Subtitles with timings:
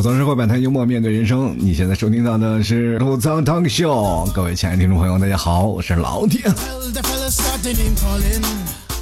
[0.00, 1.54] 吐槽社会百态，幽默面对人生。
[1.58, 6.40] 你现在收听到的是吐槽汤秀，各位亲爱的听众朋友，大家好，我是老铁。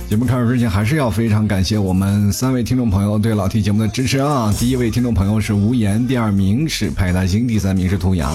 [0.08, 4.52] 节目开始之前，还是要非常感谢我们三位听众朋友对老 T 节目的支持啊！
[4.58, 8.28] 第一位听众朋友是无言，第二名是派大星，第三名是图雅。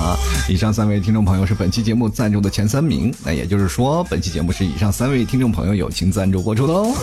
[0.47, 6.95] 以上三位听众朋友是本期节目赞助的前三名，那也就是说，本期节目是以上三位听众朋友友情赞助播出的哦。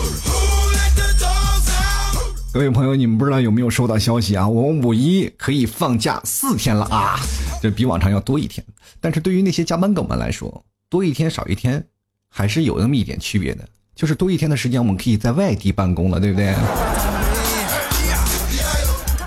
[2.52, 4.48] 各位朋友，你们不知道有没有收到消息啊？
[4.48, 7.16] 我们五一可以放假四天了啊，
[7.62, 8.64] 这比往常要多一天。
[9.00, 11.84] 但是对于那些加班狗们来说，多一天少一天，
[12.28, 13.68] 还是有那么一点区别的。
[13.94, 16.46] 就是多一天的时间，我们可以在外地办公了，对不对？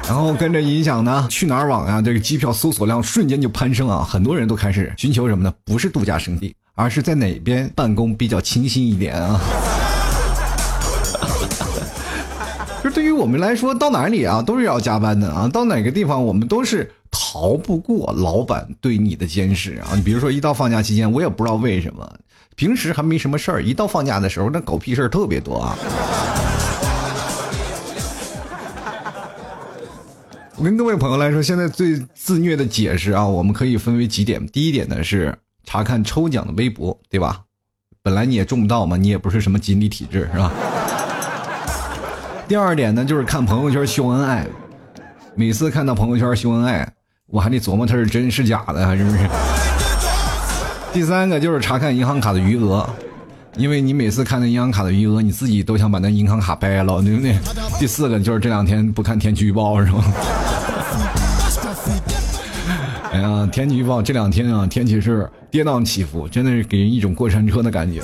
[0.05, 4.03] 然后跟着影响呢，去哪儿网啊，这个机票搜索量瞬间就攀升啊！
[4.03, 5.53] 很多人都开始寻求什么呢？
[5.63, 9.39] 不是度假胜地，而是在哪边办公比较清新一点啊！
[12.83, 19.95] 就对于我们来说，到哪里啊都是要加班的啊，到哪个地方我们都是逃不过老板对你的监视啊！
[19.95, 22.13] 你比如说，一到放假期间，我也不知道为什么。
[22.55, 25.77] 平时还没什么事儿，一到放假的时候，那狗屁事儿特别多啊！
[30.57, 34.45] 我跟各位朋友来说，现在最自虐的解释啊，我们可以分为几点。
[34.47, 37.43] 第一点呢是查看抽奖的微博，对吧？
[38.01, 40.51] 本来你也中不到嘛，你也不是什么锦鲤体质，是吧？
[42.53, 44.45] 第二点呢就是看朋友圈秀恩爱，
[45.33, 46.87] 每次看到朋友圈秀恩爱，
[47.25, 49.17] 我还得琢磨他是真是假的，是不是？
[50.93, 52.87] 第三个就是查看银行卡的余额，
[53.57, 57.35] 因为你每次看那银行卡的余额，你自己都想把那银行卡掰了，对不对？
[57.79, 60.03] 第四个就是这两天不看天气预报是吗？
[63.11, 68.03] 哎呀，天气预报这两天啊，天气是跌宕起伏，真的是给人一种过山车的感觉。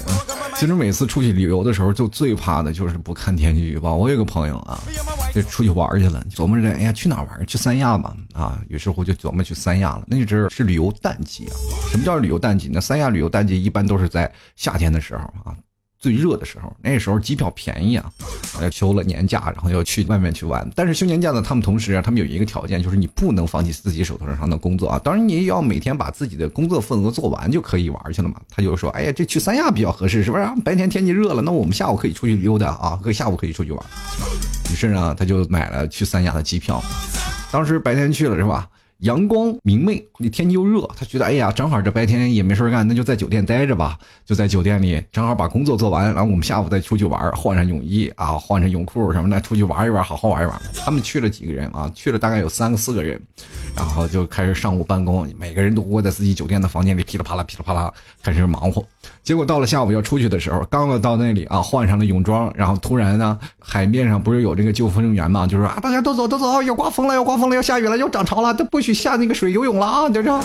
[0.59, 3.95] 其实每次出去旅游的时候，就最怕的就是不看天气预报。
[3.95, 4.77] 我有个朋友啊。
[5.33, 7.45] 就出去玩去了，琢磨着，哎呀，去哪玩？
[7.45, 10.03] 去三亚吧，啊，于是乎就琢磨去三亚了。
[10.07, 11.53] 那阵儿是旅游淡季啊。
[11.89, 12.81] 什么叫旅游淡季那？
[12.81, 15.55] 三亚旅游淡季一般都是在夏天的时候啊。
[15.99, 18.09] 最热的时候，那时候机票便宜啊，
[18.61, 20.65] 要休了年假，然后要去外面去玩。
[20.73, 24.99] 但是休年假呢，他们同时啊，他们有一个条件，就是你不能放弃自己手头上的工作啊。
[25.03, 28.35] 当然，你也要每天把自己的工作份额做完就可以玩去了嘛。
[28.49, 30.47] 他就说，哎呀，这去三亚比较合适，是不是？
[30.63, 33.85] 白天天气热了，那我们下午可以出去溜达啊，可以下午可以出去玩。
[34.71, 36.81] 于是呢，他就买了去三亚的机票。
[37.51, 38.69] 当时白天去了，是吧？
[38.99, 43.97] 阳光明媚，那天气又热，他觉得哎呀，正好这白天也没事干，那就在酒店待着吧。
[44.25, 50.61] 就在酒店里，正好把工作做完，然后我们下午再出去玩，换上泳衣啊，换上泳裤什么的，出去玩一玩，好好玩一玩。
[50.75, 51.89] 他们去了几个人啊？
[51.95, 53.19] 去了大概有三个四个人，
[53.73, 58.85] 然后就开始上午办公，每个人都窝在自己酒店的房间里，噼里啪啦噼里啪啦开始忙活。
[59.29, 68.91] 结果到了下午要出去的时候，刚要到那里啊，换上了泳装，然后突然呢，海面上不是有这个救生员嘛，就说啊，大家都走都走，要刮风了，要刮风了，要下雨了，要涨潮了，都不许。
[68.91, 70.09] 下那个水游泳了啊！
[70.09, 70.43] 就这样，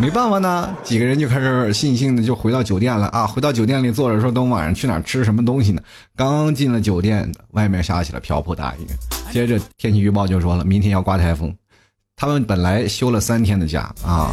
[0.00, 3.26] 没办法呢，几个人就开始悻悻的就回到酒店了啊！
[3.26, 5.82] 回到酒店里坐着说，等晚上去哪吃什么东西呢？
[6.16, 8.86] 刚进了酒店，外面下起了瓢泼大雨，
[9.30, 11.54] 接着天气预报就说了，明天要刮台风。
[12.16, 14.32] 他们本来休了三天的假啊，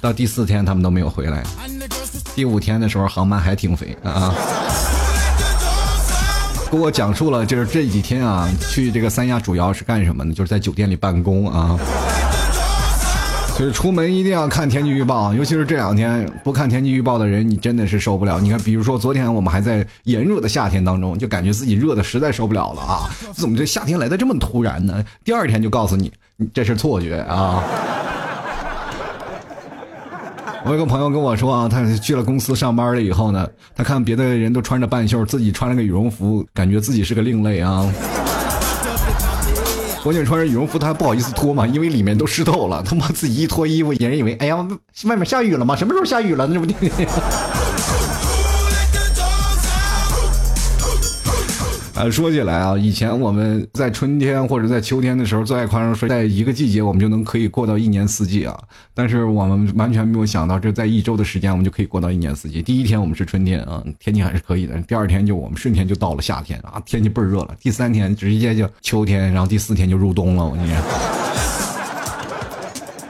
[0.00, 1.42] 到第四天他们都没有回来，
[2.34, 4.34] 第五天的时候航班还停飞啊。
[6.70, 10.34] 给我讲述了，就是这几天啊，去这个三亚主要是干什么呢？
[10.34, 11.78] 就是在酒店里办公啊。
[13.56, 18.38] 所以出门一定要看天气预报，尤其是这两天不看天气预报的人，你真的是受不了。
[18.38, 23.10] 你看，比如说昨天我们还在炎热的夏天当中，就感觉自己热的实在受不了了啊！
[23.32, 25.04] 怎么这夏天来的这么突然呢？
[25.24, 26.12] 第二天就告诉你，
[26.54, 27.64] 这是错觉啊。
[30.64, 37.90] 我有个朋友跟我说啊，他去了公司上班了以后呢，他看别的人都穿着半袖，自己穿了个羽绒服，感觉自己是个另类啊。
[40.02, 42.82] 关键穿着羽绒服他还不好意思脱嘛，因为里面都湿透了。
[42.82, 44.56] 他妈自己一脱衣服，别人以为哎呀，
[45.04, 45.76] 外面下雨了吗？
[45.76, 46.46] 什么时候下雨了？
[46.46, 46.66] 那不。
[51.98, 58.56] 啊，说起来啊，以前我们在春天或者在秋天的时候最爱夸张说，在一个季节我们就能可以过到一年四季啊。
[58.94, 62.62] 但是我们完全没有想到，这在一周的时间我们就可以过到一年四季。
[62.62, 70.44] 第一天我们是春天啊，天气还是可以的；第二天就我们瞬间就到了夏天啊，天气倍儿热了；第三天直接就秋天，然后第四天就入冬了。
[70.44, 70.70] 我跟你，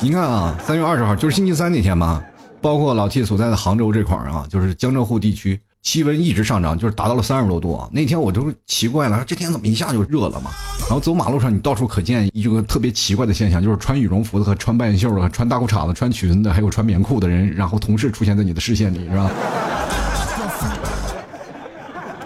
[0.01, 2.25] 你看啊，三月二十号就是星期三那天嘛，
[2.63, 5.61] 包括老 T 所在的杭州这块儿啊，就是江浙沪地区。
[5.89, 7.89] 气温一直上涨，就是达到了三十多度啊！
[7.91, 10.51] 那天我都奇怪了，这天怎么一下就热了嘛？
[10.81, 19.31] 然后走马路上，你到处可见一个特别奇怪的现象，就是穿羽绒服的和穿半袖的、穿大裤衩子、穿裙子，还有穿棉裤的人，然后同时出现在你的视线里，是吧？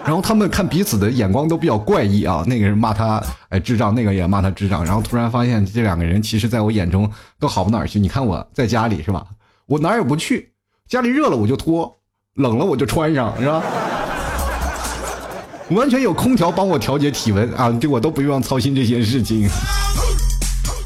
[0.03, 7.97] 然后他们看彼此的眼光都比较怪异啊，那个人骂他哎智障，那个也骂他智障，然后突然发现这两个人其实在我眼中都好不哪儿去。
[7.97, 9.25] 你看我在家里是吧？
[9.67, 10.51] 我哪儿也不去，
[10.85, 11.97] 家里热了我就脱，
[12.35, 13.61] 冷了我就穿上，是吧？
[15.69, 19.47] 完全有空调帮我调节体温啊，这我都不用操心这些事情。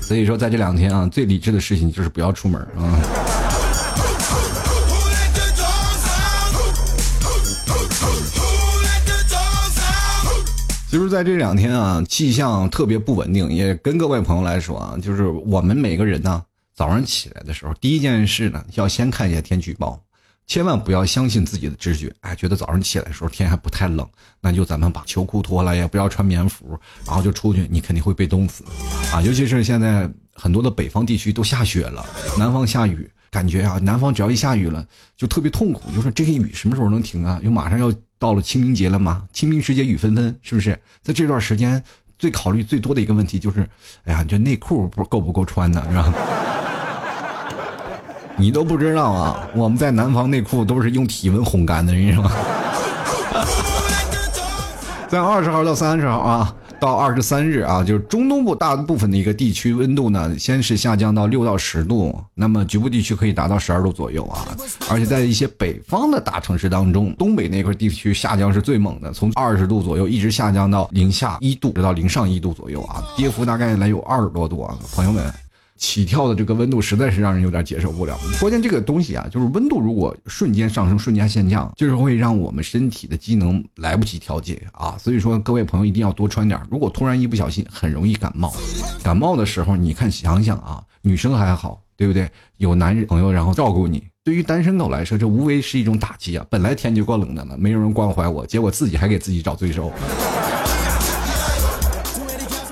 [0.02, 3.00] 所以说，在这两天啊，最理智的事情就是不要出门啊。
[10.92, 16.44] 就是在这两天啊，气象特别不稳定，也跟各位朋友来说啊，就是我们每个人呢，
[16.76, 19.98] 早上起来的时候，第一件事呢，要先看一下天气预报。
[20.48, 24.08] 千万不要相信自己的直觉，哎，觉得早上起来的时候天还不太冷，
[24.40, 28.64] 那就咱们把秋裤脱了，也不要穿棉服，然后就出去，你肯定会被冻死，
[29.12, 32.06] 啊，尤其是现在很多的北方地区都下雪了，
[32.40, 37.42] 南方下雨，感觉啊，南方只要一下雨了就特别痛苦，就说这些雨什么时候能停啊？
[37.44, 40.80] 又马上要到了清明节了嘛，清明时节雨纷纷，是不是？
[41.04, 41.84] 在这段时间
[42.18, 43.68] 最考虑最多的一个问题就是，
[44.06, 46.14] 哎呀，这内裤不够不够穿的，是吧？
[48.39, 49.50] 你都不知道啊！
[49.56, 52.31] 我们在南方内裤都是用体温烘干的，你知道吗？
[55.10, 64.45] 在二十号到三十号啊，到二十三日啊，就是中东部大部分的一个地区温度呢，先是下降到六到十度，那么局部地区可以达到十二度左右啊。
[64.88, 75.33] 而且在一些北方的大城市当中，东北那块地区下降是最猛的，从二十度左右一直下降到零下一度，直到零上一度左右啊，跌幅大概来有二十多度啊，朋友们。
[75.78, 78.18] 起跳的这个温度实在是让人有点接受不了。
[78.40, 84.98] 关键这个东西啊，就是温度如果瞬间上升、瞬间下降，就是会让我们身体的机能来不及调节啊。
[84.98, 86.60] 所以说，各位朋友一定要多穿点。
[86.70, 88.54] 如果突然一不小心，很容易感冒。
[89.04, 92.30] 感冒的时候，你看想想啊，女生还好，对不对？
[92.58, 94.04] 有男人朋友然后照顾你。
[94.24, 96.46] 对于单身狗来说，这无非是一种打击啊。
[96.50, 99.90] 本来天就够冷的了，没有人关怀我，结果自己还给自己找罪受，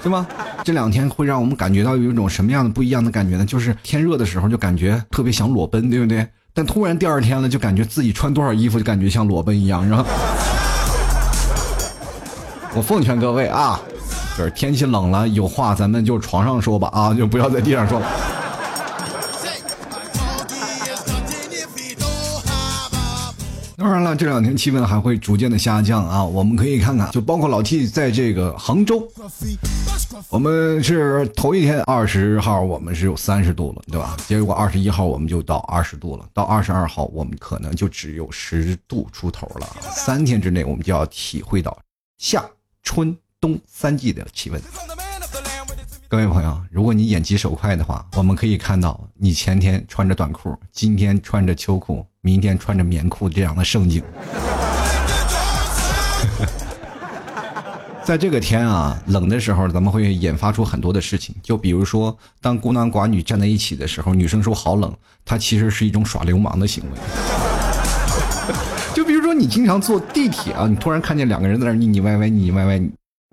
[0.05, 0.23] 对吧？
[0.63, 3.43] 这两天会让我们感觉到有一种什么样的不一样的感觉呢？
[3.43, 6.27] 就是天热的时候就感觉特别想裸奔，对不对？
[6.53, 10.05] 但突然第二天了，就感觉自己穿多少衣服就感觉像裸奔一样，是吧？
[12.75, 13.81] 我奉劝各位啊，
[14.37, 18.05] 就是天气冷了，有话咱们就床上说吧，啊，就不要在地上说了。
[23.85, 29.07] 当然了，这两天气温还会逐渐的下降啊，我们可以看看，就包括老 T 在这个杭州。
[30.27, 34.17] 我们是头一天二十号，我们是有三十度了，对吧？
[34.25, 39.67] 结果二十一号我们就到二十度了，到二十二号我们可能就只有十度出头了。
[39.81, 41.77] 三天之内我们就要体会到
[42.17, 42.43] 夏
[42.81, 44.59] 春冬三季的气温。
[46.07, 54.01] 各位朋友，如果你眼疾手快的话，我们可以看到你前天穿着短裤，今天穿着秋裤，明天穿着棉裤这样的盛景。
[58.03, 61.35] 在这个天啊冷的时候，咱们会引发出很多的事情。
[61.43, 64.91] 就比如说，当孤男寡女站在一起的时候，女生说好冷，
[65.23, 66.89] 它其实是一种耍流氓的行为。
[68.95, 72.81] 就比如说，你经常坐地铁啊，你突然看见两个人在那腻腻歪歪、腻腻歪歪，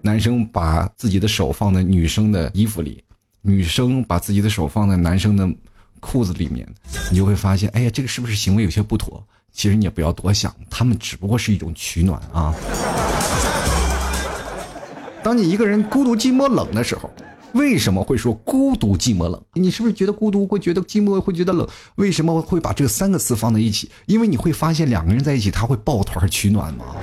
[0.02, 3.02] 男生把自己的手放在女生的衣服里，
[3.40, 5.48] 女生把自己的手放在男生的
[6.02, 6.66] 裤子里面，
[7.10, 9.22] 你就会发现，哎呀，这个是不是行为有些不妥？
[9.52, 12.52] 其实你也不要多想，他们只不过是一种取暖啊。
[15.22, 17.08] 当你一个人孤独、寂寞、冷的时候，
[17.52, 19.40] 为什么会说孤独、寂寞、冷？
[19.52, 21.68] 你是不是觉得孤独会觉得寂寞会觉得冷？
[21.94, 23.90] 为什么会把这三个词放在一起？
[24.06, 26.96] 因为你会发现两个人在一起他会抱团取暖吗？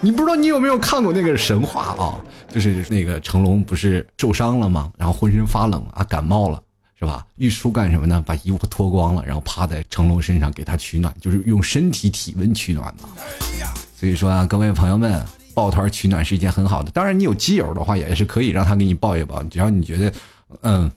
[0.00, 2.18] 你不知道你有没有看过那个神话啊？
[2.48, 4.90] 就是那个成龙不是受伤了吗？
[4.96, 6.60] 然后浑身发冷啊，感冒了
[7.00, 7.26] 是吧？
[7.36, 8.22] 玉书干什么呢？
[8.24, 13.08] 把衣服脱光了，然后趴在成龙身上给他取暖，就是用身体体温取暖嘛。
[13.96, 15.20] 所以说啊，各位朋友们。
[15.52, 20.12] 抱团取暖是一件很好的，当然你有基友的话也是可以让他给你抱一抱，只要你觉得，
[20.62, 20.90] 嗯，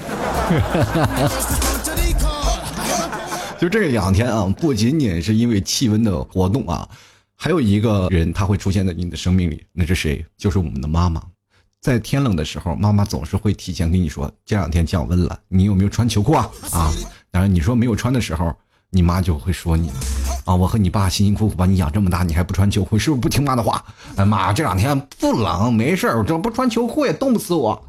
[3.60, 6.88] 就这两天啊，不仅仅是因为气温的活动啊，
[7.36, 10.24] 还有一个人他会出现在你的生命里，那是谁？
[10.38, 11.22] 就是我们的妈妈。
[11.80, 16.50] 在天冷的时候，妈妈总是会提前跟你说这两天降温了，你有没有穿秋裤啊？
[16.72, 16.90] 啊，
[17.30, 18.52] 当然你说没有穿的时候，
[18.90, 19.90] 你妈就会说你。
[20.44, 20.54] 啊！
[20.54, 23.84] 我和你爸辛辛苦苦把你养这么大，你还不穿秋裤，是不是不听妈的话？
[24.16, 27.84] 哎妈，这两天不冷，没事儿，这不穿秋裤也冻不死我。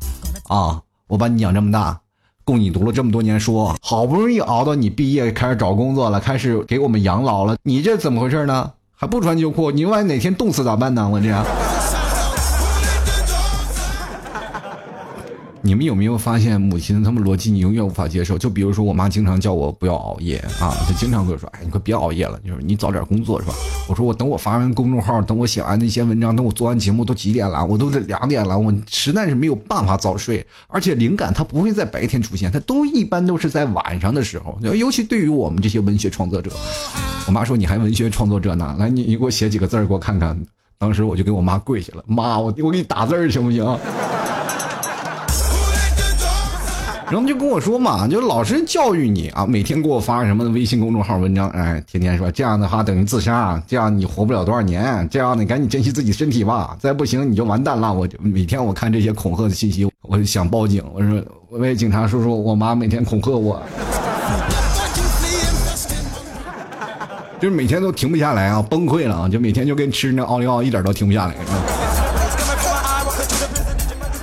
[0.50, 0.82] 啊！
[1.08, 2.02] 我把你养这么大，
[2.44, 8.72] 供你读了这么多年书，好不容易熬到你毕业，开始找工作了，开始给我们养老了，你这怎么回事呢？
[8.94, 9.72] 还不穿秋裤？
[9.72, 11.08] 你万一哪天冻死咋办呢？
[11.08, 11.30] 我这
[15.62, 18.38] 你们有没有发现母亲他们逻辑你永远无法接受？
[18.38, 23.54] 就比如说我妈经常叫我不要熬夜啊，她经常会说：“哎，你快别熬夜了，就是你早点工作是吧？”
[23.90, 27.66] 我说：“我等我发完公众号，等我写完那些文章，等我做完节目都几点了？
[27.66, 30.46] 我都得两点了，我实在是没有办法早睡。
[30.68, 34.58] 而且灵感它不会在白天出现，它都一般都是在晚上的时候。
[34.62, 36.50] 尤其对于我们这些文学创作者，
[37.28, 40.40] 我妈说你还文学创作者呢，来你你给我写几个字给我看看。
[40.78, 43.66] 当时我就给我妈跪下了，妈，我我给你打字行不行？”
[47.12, 57.92] 然后就跟我说嘛，就老师教育你啊，每天给我发什么微信公众号文章，哎，天天说这样的话等于自杀，这样你活不了多少年，这样你赶紧珍惜自己身体吧，再不行你就完蛋了。
[57.92, 63.60] 我就每天我看这些恐吓的信息，我就想报警，我说喂警察叔叔，我妈每天恐吓我，
[67.42, 71.34] 就是每天都停不下来啊，崩溃了啊，就每天就跟吃那奥利奥一点都停不下来。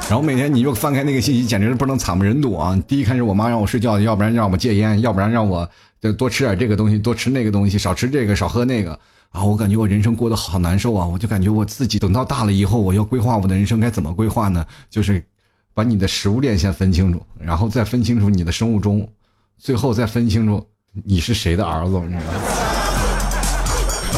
[0.08, 2.80] 然后每天你就翻开那个信息，简直是不能惨不忍睹啊！
[2.86, 5.68] 第一开始我妈让我睡觉，要不然让我戒烟，要不然让我
[6.00, 8.96] 就多吃点这个东西，多吃那个东西，少吃这个，少喝那个
[9.30, 9.42] 啊！
[9.42, 11.04] 我感觉我人生过得好难受啊！
[11.04, 14.64] 我就感觉我自己等到大了以后，我要规划我的人生该怎么规划呢？
[14.88, 15.20] 就是
[15.74, 19.08] 把你的食物链先分清楚，然后再分清楚你的生物钟，
[19.58, 20.64] 最后再分清楚
[21.04, 22.00] 你是谁的儿子，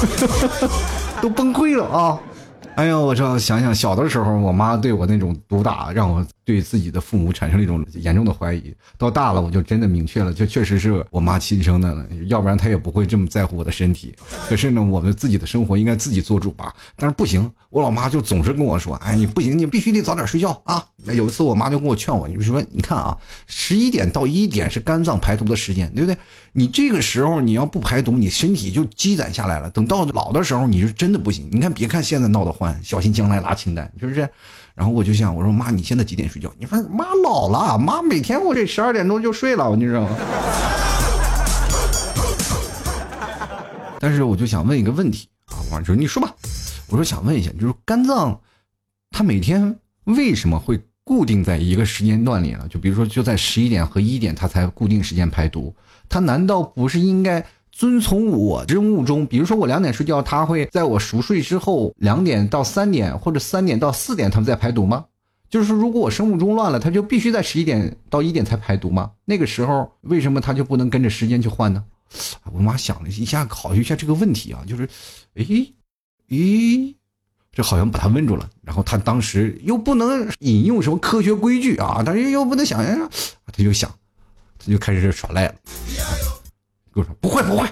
[1.22, 2.20] 都崩溃了啊！
[2.78, 8.72] 哎呀，我这想想，小的时候我妈对我那种毒打，让我对自己的父母产生了一种严重的怀疑。
[8.96, 14.14] 到大了，我就真的明确了，就确实是我妈亲生的了，要不然她也不会这么在乎我的身体。
[14.48, 16.72] 可是呢，我们自己的生活应该自己做主吧。
[16.94, 23.16] 但是不行，我老妈就总是跟我说：“哎，你不行，你必须得早点睡觉啊。”有一次，我妈就跟我劝我，你说：“你看啊，
[23.48, 26.16] 十一点到一点是肝脏排毒的时间，对不对？
[26.52, 29.68] 你这个时候你要不排毒，你身体就积攒下来了。
[29.70, 31.48] 等到老的时候，你是真的不行。
[31.50, 34.28] 你看，别看现在闹得欢。”小心将来拉清单，是不是？
[34.74, 36.52] 然后我就想，我说妈，你现在几点睡觉？
[36.58, 40.16] 你说妈老了，妈每天我这十二点钟就睡了，你知道吗？
[44.00, 46.32] 但是我就想问一个问题啊，我说你说吧，
[46.88, 48.40] 我说想问一下，就是肝脏，
[49.10, 52.66] 它每天为什么会固定在一个时间段里呢？
[52.70, 55.74] 就比如说就在十一点和一点，它才固定时间排毒，
[56.08, 57.44] 它难道不是应该？
[57.78, 65.04] 遵从我任务中，比如说我两点睡觉，他会在我熟睡之后两点到三点或者三点到四点，他们在排毒吗？
[65.48, 69.12] 就是说，如果我生物钟乱了，他就必须在十一点到一点才排毒吗？
[69.24, 71.84] 那个时候为什么他就不能跟着时间去换呢？
[72.52, 74.88] 我妈想了一下，考虑一下这个问题啊，就是，
[75.34, 75.72] 诶，
[76.28, 76.96] 咦，
[77.52, 78.50] 这好像把他问住了。
[78.60, 82.84] 然后他当时又不能引用什么科学规矩啊，但是又不能想，
[83.46, 83.88] 他就想，
[84.58, 85.54] 他就开始耍赖了。
[86.94, 87.68] 我说不会不会，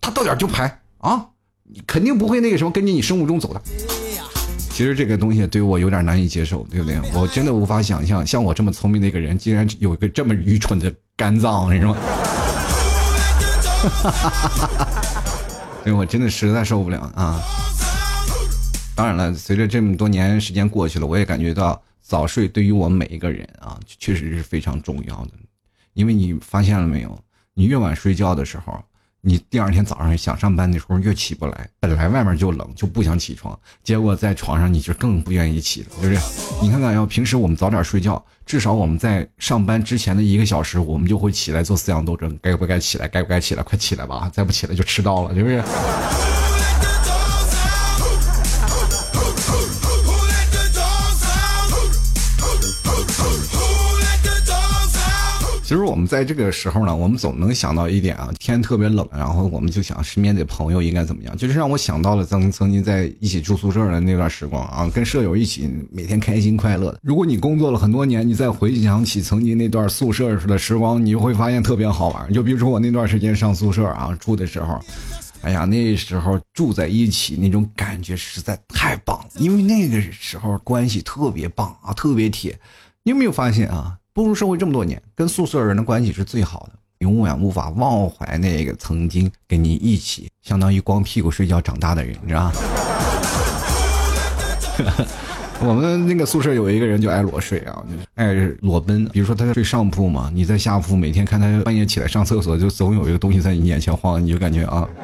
[0.00, 1.26] 他到点就排啊，
[1.64, 3.60] 你肯定不会那个什么跟着你生物钟走的。
[4.56, 6.98] 其实这个东西对我有点难以接受，对不对？
[7.12, 11.98] 我真的无法想象，像我这么聪明的一个人，竟然有一个这么愚蠢的肝脏，你知道吗？
[15.84, 17.40] 因为我真的实在受不了啊。
[18.94, 25.30] 当然了，随着这么多年时间过去了，我也感觉到早睡对于我们每一个人啊，确实是非常重要的。
[25.94, 27.18] 因为你发现了没有？
[27.54, 28.82] 你越晚睡觉的时候，
[29.20, 31.68] 你第二天早上想上班的时候越起不来。
[31.80, 36.20] 本来外面就冷，就不想起床，结果在床上你就更不愿意起了，是不是？
[36.62, 43.06] 你看看，要平时我们早点睡觉，至少我们在上班之前的一个小时，我们就会起来做思想斗争，该不该起来？
[43.06, 43.62] 该不该起来？
[43.62, 44.30] 快起来吧！
[44.32, 45.62] 再不起来就迟到了，是不是？
[55.72, 67.00] 其实我们在这个时候呢，我们总能想到一点啊，天特别冷，然后我们就想身边的朋友应该怎么样，就是让我想到了曾曾经在一起住宿舍的那段时光啊，跟舍友一起每天开心快乐的。
[67.02, 72.30] 如果你工作了很多年，你再回想起曾经那段宿舍时的时光，你就会发现特别好玩。
[72.34, 74.78] 就比如说我那段时间上宿舍啊，住的时候，
[75.40, 82.60] 哎呀，那时候住在一起那种感觉实在太棒了，因为那个时候关系特别棒啊，特别铁。
[83.04, 83.96] 你有没有发现啊？
[84.14, 92.52] 步入社会这么多年，跟宿舍人的关系是最好的，永远无法忘怀那个曾经跟你一起，相当于光屁股睡觉长大的人，你知道吗？
[95.64, 97.82] 我们那个宿舍有一个人就爱裸睡啊，
[98.16, 99.06] 爱裸奔。
[99.06, 104.86] 比如说他在睡上铺嘛，你在下铺，每天看他半夜起来上厕所，就总有一个东西在你眼前晃，你就感觉啊。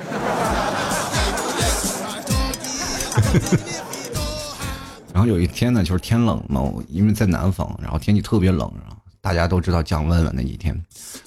[5.15, 8.71] 然后有一天呢，就是天冷嘛，因为在南方，然后天气特别冷，
[9.29, 10.75] 大家都知道降温了那几天。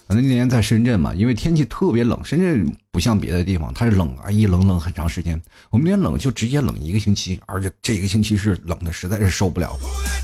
[0.08, 5.40] 反正那年在深圳嘛，因为天气特别冷，深圳不像别的地方，它是冷啊，一冷冷很长时间。
[5.70, 9.78] 我们那冷就直接冷一个星期，而且这一个星期是冷的实在是受不了。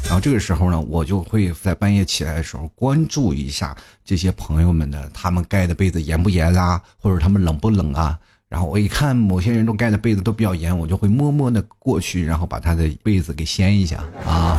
[0.06, 8.18] 然后这个时候呢，我就会在半夜起来的时候关注一下这些朋友们的他们盖的被子严不严啊，或者他们冷不冷啊。
[8.50, 14.58] 然后我一看某些人都盖的被子都比较严，我就会默默的过去，然后把他的被子给掀一下啊。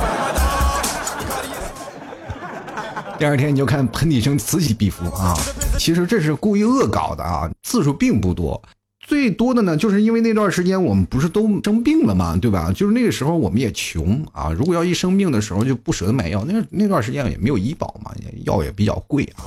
[3.18, 5.34] 第二天你就看喷嚏声此起彼伏啊！
[5.76, 8.62] 其实这是故意恶搞的啊，次数并不多，
[9.04, 12.72] 最多的呢，就是因为那段时间我们不是都生病了嘛，对吧？
[12.72, 18.12] 就是那个时候我们也穷啊，如果要一生病的时候就不舍得买药，那那段时间也没有医保嘛，
[18.44, 19.42] 药也比较贵啊。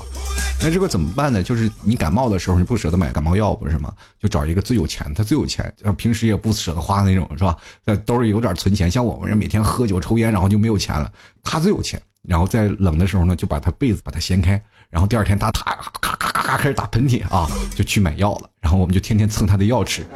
[0.62, 1.42] 那这个怎么办呢？
[1.42, 3.94] 就是你感冒的时候你不舍得买感冒药不是吗？
[4.20, 7.56] 就找一个最有钱，他最有钱，平时也不舍得花那种是吧？
[7.86, 11.10] 在兜里有点存钱，像我们这每天喝酒抽烟，然后就没有钱了，
[11.42, 12.02] 他最有钱。
[12.28, 15.64] 然后在冷的时候呢，就把他被子把它掀开，然后第二天他他
[16.02, 18.50] 咔咔咔咔开始打喷嚏啊，就去买药了。
[18.62, 20.06] 然后我们就天天蹭他的药吃。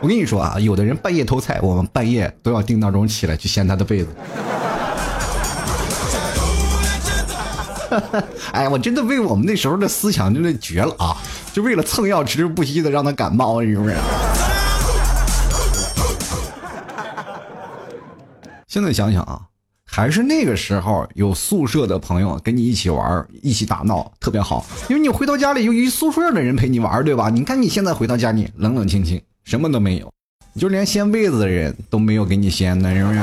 [0.00, 4.08] 我跟你说啊，有的人半夜偷菜，我们半夜都要定闹钟起来去掀他的被子。
[8.52, 11.16] 哎，我真的为我们那时候的思想真的绝了啊！
[11.52, 13.96] 就为了蹭药吃不惜的让他感冒，是不是？
[18.70, 19.40] 现在想想啊，
[19.84, 24.64] 还是那个时候有宿舍的朋友跟你一起玩，一起打闹，特别好。
[24.88, 27.28] 因为你回到家里有一宿舍的人陪你玩，对吧？
[27.30, 30.08] 你看你现在回到家里冷冷清清，什么都没有，
[30.56, 33.20] 就连掀被子的人都没有给你掀呢，是不是？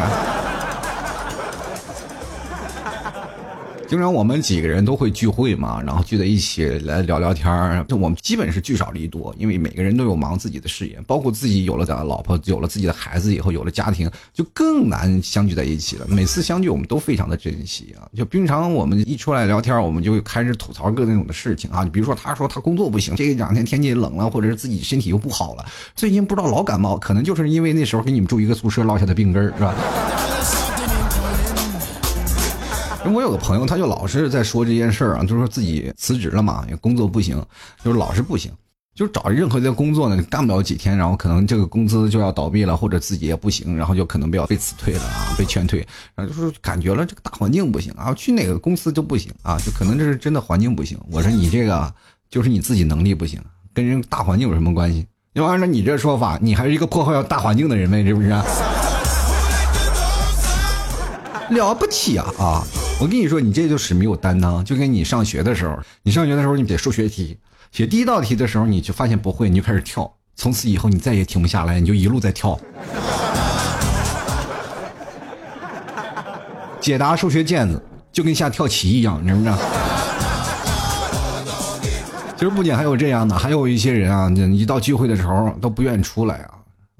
[3.88, 7.86] 经常我们几个人都会聚会嘛，然后聚在一起来聊聊天儿。
[7.88, 16.06] 就我们基本是聚少离多，因为每个人都有忙自己的事业，包括自己有了的老婆，有了自己的孩子以后，有了家庭，就更难相聚在一起了。
[16.10, 18.03] 每次相聚，我们都非常的珍惜啊。
[18.13, 21.86] 就平常我们一出来聊天，我们就开始吐槽各种的事情啊。
[21.86, 25.65] 你比如说，他说他工作不行，这两天天气冷了，或者是自己身体又不好了，
[25.96, 30.67] 最近不知道老感冒，可能就是因为那时候跟你们住一个宿舍落下的病根儿，是吧？
[33.13, 37.43] 我有个朋友，他就老是在说这件事儿啊，就是说自己辞职了嘛，也工作不行，
[37.83, 38.51] 就是老是不行，
[38.96, 50.98] 就是找任何的工作呢，干不了几天，然后可能这个公司就要倒闭了，或者自己也不行，然后就可能被要被辞退了啊，被劝退，然后就是感觉了这个大环境不行啊，去哪个公司都不行啊，就可能这是真的环境不行。
[51.11, 51.93] 我说你这个
[52.29, 53.41] 就是你自己能力不行，
[53.74, 55.05] 跟人大环境有什么关系？
[55.33, 58.29] 要按照你这说法，你还是一个破坏大环境的人呗，是不是？
[61.50, 62.61] 了不起啊啊！
[63.00, 67.38] 我跟你说，你这就是没有担当，就跟你上学的时候，你上学的时候你写数学题，
[67.72, 72.60] 写第一道题的时候你就发现不会，你就开始跳，从此以后你再也停不下来，你就一路在跳。
[76.81, 77.79] 解答数学卷子
[78.12, 79.57] 就跟下跳棋一样，你知不知道？
[82.36, 86.55] 其实不仅还有这样的，还有一些人啊，一到聚会的时候都不愿意出来啊。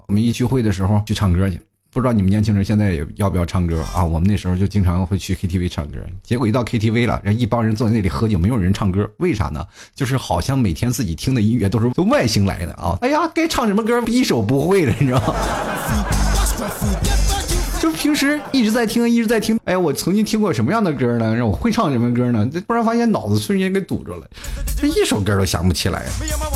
[0.06, 1.60] 我们一聚会的时候去唱歌去。
[1.90, 4.04] 不知道你们年轻人现在也要不要唱歌啊？
[4.04, 9.66] 我们那时候就经常会去 KTV 唱歌，结果一到 KTV 了，人一帮人坐在那里喝酒，没有人唱歌，为啥呢？
[9.94, 12.98] 就是好像每天自己听的音乐都是从外星来的啊！
[13.00, 15.34] 哎呀，该唱什么歌一首不会的，你知道吗？
[17.80, 19.58] 就平时一直在听，一直在听。
[19.64, 21.34] 哎，我曾经听过什么样的歌呢？
[21.34, 22.48] 让我会唱什么歌呢？
[22.66, 24.26] 突然发现脑子瞬间给堵住了，
[24.76, 26.04] 这一首歌都想不起来，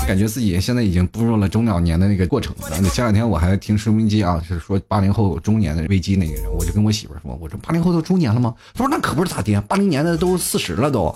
[0.06, 2.52] 感觉自己现在已经步入了中老年的那个过程。
[2.92, 11.14] 前两天我还听收音机啊，是说八零后中年的危机那个人，我就跟我媳妇说：“我说八零后都中年了吗？”他说：“那可不是咋的，八零年的都四十了都。”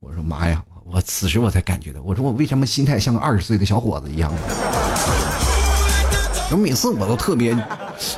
[0.00, 4.32] 我说：“妈呀，我此时我才感觉到，我说我为什么心态像个二十岁的小伙子一样？”
[6.50, 7.56] 我每次我都特别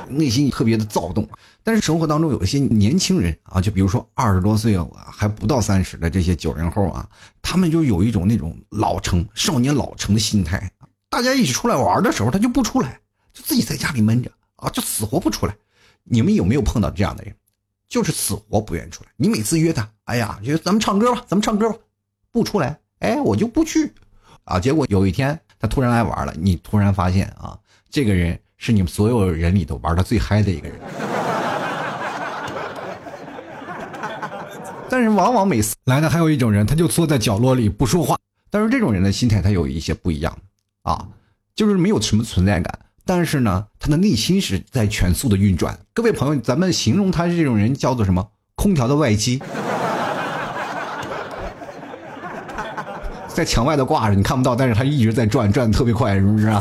[0.09, 1.29] 内心特别的躁动，
[1.63, 7.09] 但是生活当中有一些年轻人啊，就比如说二十多岁啊还不到三十的这些九零后啊，
[7.41, 10.69] 他们就有一种那种老成少年老成的心态。
[11.09, 12.99] 大家一起出来玩的时候，他就不出来，
[13.33, 15.55] 就自己在家里闷着啊，就死活不出来。
[16.03, 17.33] 你们有没有碰到这样的人？
[17.89, 19.11] 就是死活不愿意出来。
[19.17, 21.77] 你每次约他，哎呀，就咱们唱歌吧，咱们唱歌吧，
[22.33, 23.93] 不出来，哎，我就不去
[24.43, 24.59] 啊。
[24.59, 27.57] 结果有一天他突然来玩了，你突然发现啊。
[27.95, 30.77] 这个人是你们所有人里头玩的最嗨的一个人，
[34.91, 38.19] 但是往往每次来的还有一种人，他就坐在角落里不说话。
[38.51, 40.37] 但是这种人的心态他有一些不一样
[40.83, 41.07] 啊，
[41.55, 45.79] 就是没有什么存在感，但是呢，他的内心是在全速的运转。
[45.93, 48.27] 各位朋友，咱们形容他这种人叫做什么？
[48.57, 49.41] 空调的外机，
[53.29, 56.61] 在墙外的挂着，你看不到，但是他一直在转，转的特别快，是不是啊？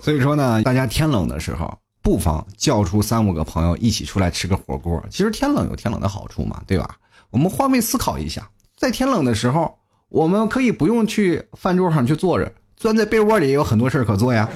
[0.00, 5.02] 所以说呢，大家天冷的时候，不妨叫出三五个朋友一起出来吃个火锅。
[5.10, 6.96] 其实天冷有天冷的好处嘛，对吧？
[7.30, 14.48] 我们换位思考一下，在天冷的时候，我们可以不用去饭桌上去坐着，钻在被窝里也有很多事可做呀。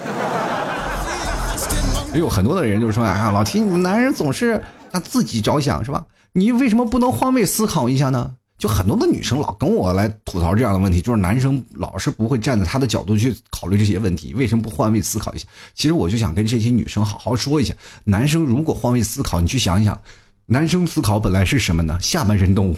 [2.15, 6.05] 有很多的人就说：“哎呀，老提，你们男人总是啊自己着想，是吧？
[6.33, 15.45] 你为什么不能换位思考一下呢？”就很多的女生老跟我来吐槽这样的问题，就是男生老是不会站在她的角度去考虑这些问题，为什么不换位思考一下？
[15.75, 20.01] 其实我就想跟这些女生好好说一下，男生如果换位思考，你去想一想，
[20.47, 21.99] 男生思考本来是什么呢？
[22.01, 22.77] 下半身动物，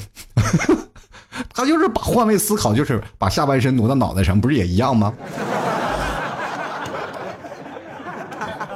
[1.52, 5.12] 他就是把换位思考，就是把下半身挪到脑袋上，不是也一样吗？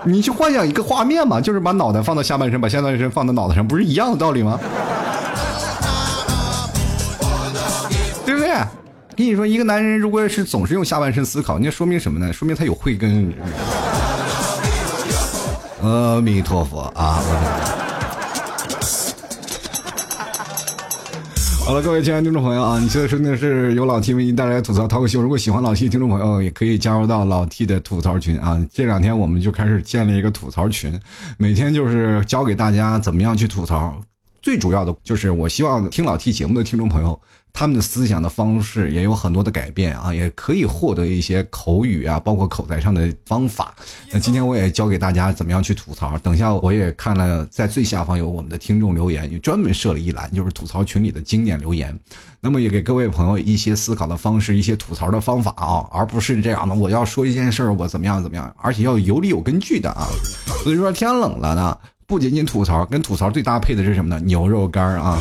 [0.04, 4.60] 你去幻想一个画面嘛，就是把脑袋放到下半身，把下半身放到脑袋上，不是一样的道理吗？
[9.18, 12.32] 跟你说，一个男人如果是总是用下半身思考，那说明什么呢？
[12.32, 13.34] 说明他有慧根。
[15.82, 17.20] 阿弥陀佛啊！
[21.66, 25.20] 好了，各位亲爱的听众朋友啊，你现在收听的是由老 T 为您带来吐槽脱口秀。
[25.20, 28.64] 如果喜欢老 T 的听众朋友，也可以加入到老 T 的吐槽群啊。
[28.72, 30.96] 这两天我们就开始建立一个吐槽群，
[31.38, 34.00] 每天就是教给大家怎么样去吐槽。
[34.40, 37.20] 最主要的就是，我希望听老 T 节目的听众朋友。
[37.52, 43.74] 他们的思想的方式也有很多的改变啊，也可以获得一些口语啊，包括口才上的方法。
[44.12, 46.16] 那今天我也教给大家怎么样去吐槽。
[46.18, 51.98] 等一下我也看了，在最下方有我们的听众留言，也专门设了一栏，就是吐槽群里的经典留言。
[52.40, 56.74] 那么也给各位朋友一些思考的方式，一些吐槽的方法啊，而不是这样的。
[56.74, 60.06] 我要说一件事儿，我怎么样怎么样，而且要有理有根据的啊。
[60.62, 64.20] 所以说天冷了呢，不仅仅吐槽，跟吐槽最搭配的是什么呢？
[64.24, 65.18] 牛肉干啊。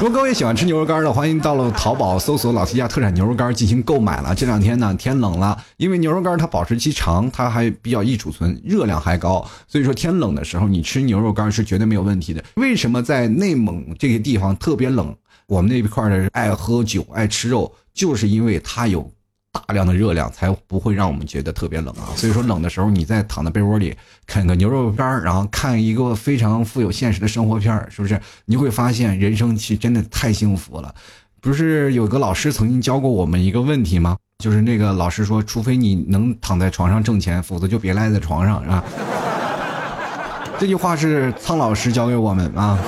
[0.00, 4.34] 如果各位喜欢吃牛肉干的，欢迎到了淘宝搜索“老 T 家特产牛肉干”进行购买了。
[4.34, 12.42] 这两天呢，天冷了，因为牛肉干它保质期长，它还比较易储存，热量还高，所以说天冷的时候你吃牛肉干是绝对没有问题的。
[12.56, 15.14] 为什么在内蒙这些地方特别冷？
[15.46, 19.08] 我们那一块的人爱喝酒、爱吃肉，就是因为它有。
[19.54, 28.20] 大量的热量才不会让我们觉得特别冷啊，所以说冷的时候，你再躺在被窝里啃个牛肉干然后看一个非常富有现实的生活片是不是？
[28.46, 30.92] 你会发现人生其实真的太幸福了。
[31.40, 34.16] 不是有个老师曾经教过我们一个问题吗？
[34.42, 38.84] 就是那个老师说，除非你能躺在床上挣钱，否则就别赖在床上，是吧？
[40.58, 42.78] 这句话是苍老师教给我们啊。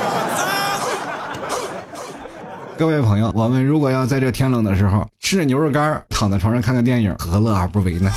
[2.78, 8.10] 各位朋友，我们如果要在这天冷的时候吃着牛肉干，躺在床上看个电影，何乐而不为呢？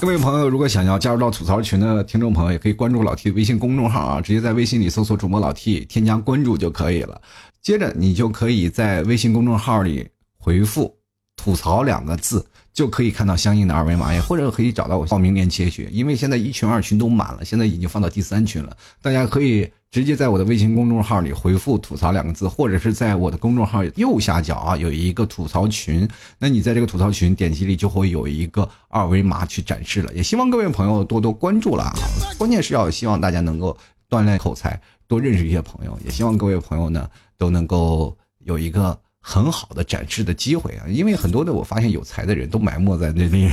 [0.00, 7.20] 各位朋友，如果想要加入到吐槽群的听众朋友，也可以关注老 T 的微信公众号啊，直接在微信里搜索主播老 T，添加关注就可以了。
[7.62, 10.92] 接着你就可以在微信公众号里回复
[11.36, 12.44] “吐槽”两个字。
[12.74, 15.88] 就可以看到相应的二维码，也或者可以找到我报名链接去。
[15.92, 18.76] 因为现在一群二群都满了，现在已经放到第三群了。
[19.00, 26.08] 大家可以直接在我的微信公众号里回复“吐槽”两个字，或者是在我的公众号右下角啊有一个吐槽群。
[26.36, 30.12] 那你在这个吐槽群点击里就会有一个二维码去展示了。
[30.12, 31.94] 也希望各位朋友多多关注了啊！
[32.36, 33.78] 关键是要希望大家能够
[34.10, 35.96] 锻炼口才，多认识一些朋友。
[36.04, 38.98] 也希望各位朋友呢都能够有一个。
[39.26, 43.48] 很好的展示的机会啊，因为很多的我发现有才的人都埋没在那里。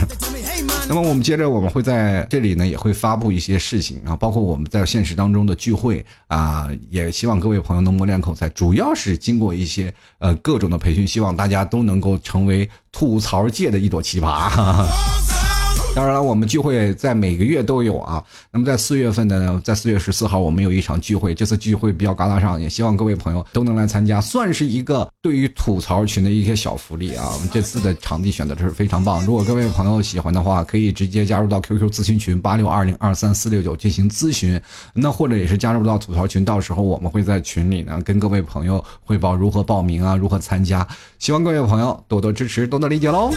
[0.93, 14.51] 那么我们接着我们会在这里呢，也会发布一些事情啊，包括我们在现实当中的聚会啊，也希望各位朋友能磨练口才，主要是经过一些呃各种的培训，希望大家都能够成为吐槽界的一朵奇葩。
[15.93, 18.23] 当然了，我们聚会在每个月都有啊。
[18.49, 21.35] 那么在四月份，呢，在四月十四号，我们有一场聚会。
[21.35, 27.29] 这次聚会比较高大上，也希望各位朋友都能来参加，算是一个对于吐槽群的一些小福利啊。
[27.33, 29.23] 我们这次的场地选的是非常棒。
[29.25, 34.59] 如果各位朋友喜欢的话，可以直接加入到 QQ 咨询群八六二零二三四六九进行咨询。
[34.93, 40.87] 那或者也是加入到吐槽群，到时候我们会在群里呢跟各位朋友汇报如何报名啊，如何参加。
[41.19, 43.29] 希望各位朋友多多支持，多多理解喽。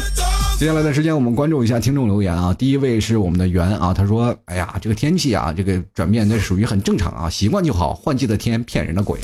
[0.56, 2.43] 接下来的时间，我们关注一下听众留言啊。
[2.52, 7.94] 第一位是我们的袁啊，他说：“哎呀，这个天气啊，这个转变那属于很正常啊，习惯就好。
[7.94, 9.18] 换季的天骗人的鬼，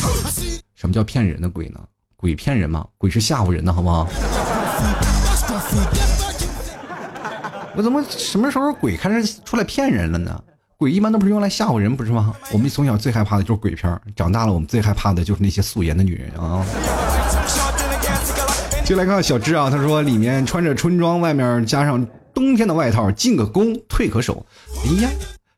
[0.74, 1.80] 什么叫骗人的鬼呢？
[2.16, 2.84] 鬼骗人吗？
[2.98, 4.08] 鬼是吓唬人的，好不好？
[7.76, 10.42] 我怎么什么时候鬼开始出来骗人了呢？
[10.76, 12.34] 鬼一般都不是用来吓唬人，不是吗？
[12.52, 16.64] 我们从小最害怕的就是鬼片，长大了我们最害怕的就是那些素颜的女人啊。”
[18.84, 24.44] 就来看小智啊，他说里面穿着春装，外面加上冬天的外套，进个攻，退可守。
[24.84, 25.10] 哎呀，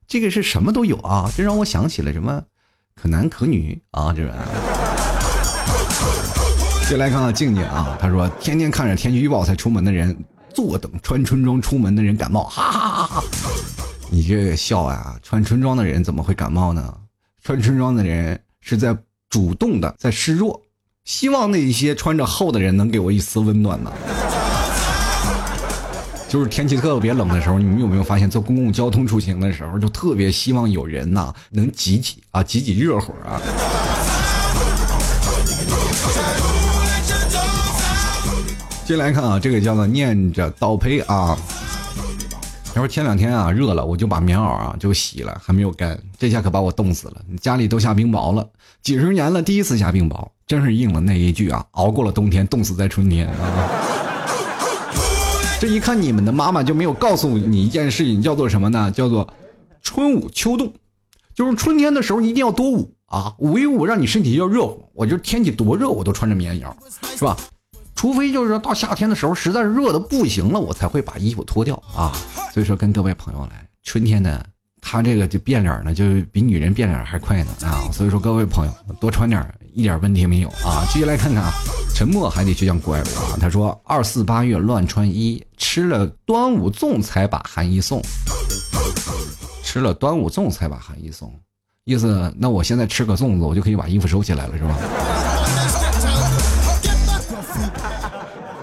[0.07, 1.31] 这个是什么都有啊！
[1.37, 2.43] 这让我想起了什么，
[2.95, 4.31] 可男可女啊，这。
[6.89, 10.17] 就来看看静静啊，他说天天看着天气预报才出门的人，
[10.55, 13.25] 坐等穿春装出门的人感冒，哈哈哈哈！
[14.09, 16.95] 你这个笑啊，穿春装的人怎么会感冒呢？
[17.43, 18.97] 穿春装的人是在
[19.29, 20.63] 主动的在示弱，
[21.05, 23.93] 希望那些穿着厚的人能给我一丝温暖呢。
[26.29, 33.41] 就是天气特别冷的时候，你们有没有发现，坐公共交通出行的时候，就特别希望有人呐能挤挤啊，挤挤热乎啊。
[38.85, 41.37] 接下来看啊，这个叫做念着倒胚啊。
[42.75, 47.23] 他说前两天啊热了，我就把棉袄啊就洗了，还没有干，这下可把我冻死了。
[47.41, 48.47] 家里都下冰雹了，
[48.83, 53.96] 几十年了第一次下冰雹，真是应了那一句啊，熬过了冬天，冻死在春天啊。
[55.67, 58.89] 这一看，你们的妈妈就没有告诉你一件事情，叫做什么呢？
[58.93, 59.29] 叫做
[59.83, 60.73] 春捂秋冻，
[61.35, 64.89] 就是春天的时候一定要多捂啊，捂一捂，让你身体要热乎。
[64.95, 66.73] 我就天气多热，我都穿着棉袄，
[67.19, 67.37] 是吧？
[67.97, 72.13] 除非就是说到夏天的时候，实在是热的不行了，我才会把衣服脱掉啊。
[72.55, 74.41] 所以说，跟各位朋友来，春天呢，
[74.81, 77.91] 他这个就变脸呢，就比女人变脸还快呢啊。
[77.93, 80.87] 所以说，各位朋友多穿点，一点问题没有啊。
[80.93, 81.53] 继续来看看啊。
[81.97, 83.39] 沉默还得去讲怪物啊！
[83.41, 88.03] 他说：“二四八月乱穿衣，吃了端午粽才把寒衣送。
[89.63, 91.33] 吃了端午粽才把寒衣送，
[91.85, 94.77] 意思那我现在吃个粽子，我就可以把衣服收起来了，是吧？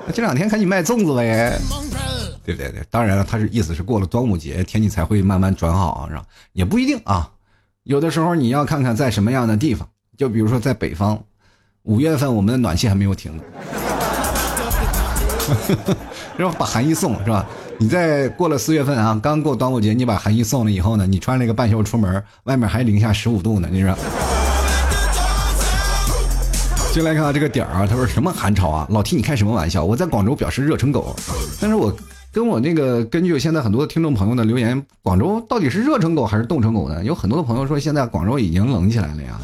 [0.14, 1.60] 这两天赶紧卖粽子呗，
[2.46, 2.72] 对不对？
[2.72, 6.24] 对，当然了，他是意思是过了端午节，天气才会慢慢转好，是吧？
[6.52, 7.32] 也不一定啊，
[7.82, 11.20] 有的时候你要看看在什么样的地方，就比如说在北方。”
[11.84, 13.44] 五月份我们的暖气还没有停呢，
[16.38, 17.46] 然后把寒衣送是吧？
[17.78, 23.94] 你再过了四月份啊，刚过端午节，你把寒衣送了以后呢，你穿了一个半袖出门，外面还零下十五度呢，你说？
[26.94, 28.88] 进来看看这个点儿啊，他说什么寒潮啊？
[28.90, 29.84] 老提你开什么玩笑？
[29.84, 31.14] 我在广州表示热成狗，
[31.60, 31.94] 但是我
[32.32, 37.04] 跟我那个根据现在很多听众朋友的留言，广州到底是热成狗还是冻成狗呢？
[37.04, 39.38] 有很多的朋友说现在广州已经冷起来了呀。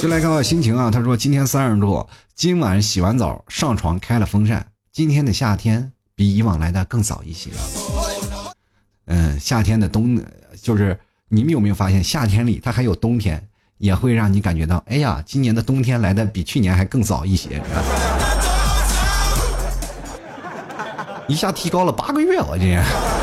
[0.00, 4.66] 就来看看心情啊，他说今天三十度，今晚洗完澡上床开了风扇。
[4.90, 7.50] 今天的夏天比以往来的更早一些。
[9.04, 10.18] 嗯，夏天的冬
[10.62, 17.60] 就是你们有没有发现，夏天里它还有冬天，也会让你感觉到，哎呀，今年的冬天来的比去年还更早一些，
[21.28, 23.19] 一下提高了八个月，我这。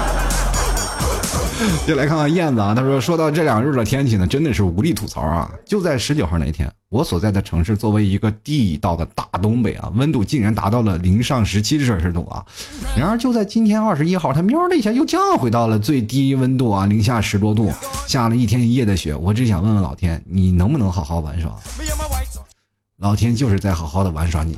[1.88, 5.50] 就来看看燕子啊，他说：“说到这两日的天气呢，真的是无力吐槽啊！
[5.66, 12.46] 就在十九号那天，我所在的城市作为一个地道的大东北啊，温度竟然达到了零上十七摄氏度啊！
[12.96, 17.74] 然而就在今天二十一号，它喵的一下又降回到了最低温度啊，零下十多度，
[18.06, 19.16] 下了一天一夜的雪。
[19.16, 21.52] 我只想问问老天，你能不能好好玩耍？
[23.00, 24.58] 老天就是在好好的玩耍你。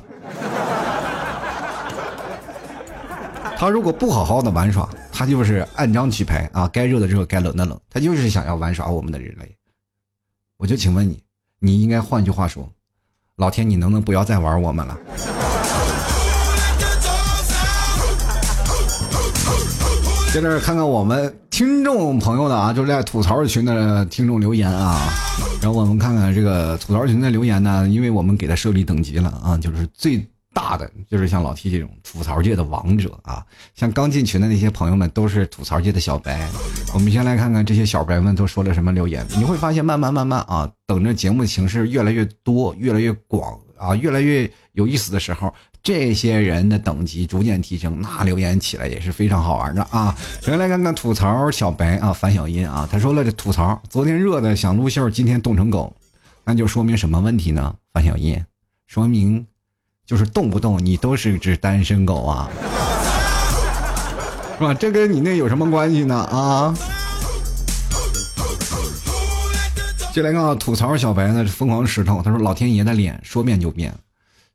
[3.60, 9.54] 他如果不好好的玩耍。”他就是按章取牌啊，该热的热，该冷的冷，他就是想要玩耍我们的人类。
[10.56, 11.22] 我就请问你，
[11.60, 12.72] 你应该换句话说，
[13.36, 14.98] 老天，你能不能不要再玩我们了？
[20.34, 25.12] 在这看看我们听众朋友的啊，就是在吐槽群的听众留言啊，
[25.62, 30.26] 然后我们看看这个吐槽群的留言呢，因为我们给他设立等级了啊，就是最。
[30.60, 33.44] 大的就是像老 T 这种吐槽界的王者啊，
[33.76, 36.50] 像刚进群的那些朋友们都是吐槽界的小白。
[36.94, 39.26] 我们先来看看这些小白们都说了什么留言。
[39.38, 50.14] 你会发现，慢慢慢慢啊，等着节目形式越来越多、越来越广啊、越来越有意思的时候，这些人的等级逐渐提升，那留言起来也是非常好玩的啊。
[50.42, 55.96] 首先来看看吐槽小白啊，樊小音啊，他说了这吐槽：昨天热的想撸袖，今天冻成狗，
[56.44, 57.74] 那就说明什么问题呢？
[57.94, 58.44] 樊小音，
[58.88, 59.48] 说明。
[60.10, 62.50] 就是动不动你都是一只单身狗啊，
[64.58, 64.74] 是吧？
[64.74, 66.16] 这跟你那有什么关系呢？
[66.16, 66.74] 啊！
[70.12, 73.94] 就来个吐槽小白的疯狂石头，他说：“老天爷的脸说变就变，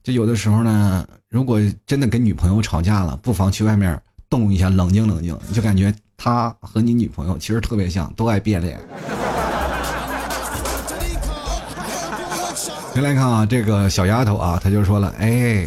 [0.03, 3.97] 就有的时候呢，如果真的跟女朋友吵架了，不妨去外面
[4.29, 8.77] 动一下，冷静冷静，就感觉他和你女朋友其实特别像，都爱变脸。”
[12.95, 15.67] 先来看啊，这个小丫头啊，她就说了：“哎，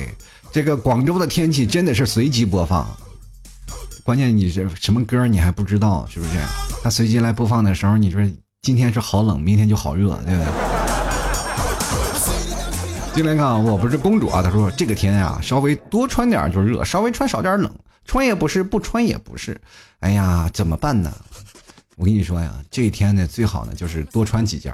[0.50, 2.88] 这个广州的天气真的是随机播放，
[4.02, 6.40] 关键你这什么歌你还不知道是不是？
[6.82, 8.22] 她随机来播放的时候，你说
[8.62, 10.54] 今天是好冷，明天就好热，对不对？”
[13.14, 17.70] 进来看啊，我不是公主啊，她说这个天啊，稍微多穿点就热，稍微穿少点冷，
[18.06, 19.60] 穿也不是，不穿也不是，
[20.00, 21.12] 哎呀，怎么办呢？
[21.98, 24.74] 我跟你说呀，这一天呢，最好呢就是多穿几件。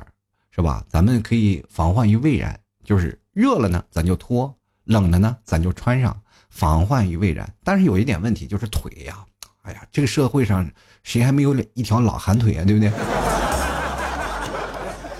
[0.55, 0.83] 是吧？
[0.87, 6.15] 咱们可以防患于未然，就是热了呢，咱就脱；冷了呢，咱就穿上。
[6.49, 7.51] 防患于未然。
[7.63, 9.25] 但是有一点问题就是腿呀，
[9.63, 10.69] 哎呀，这个社会上
[11.01, 12.91] 谁还没有一条老寒腿啊，对不对？